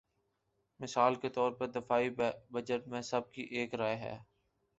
[0.79, 2.09] مثال کے طور پر دفاعی
[2.51, 4.17] بجٹ میں سب کی ایک رائے ہے۔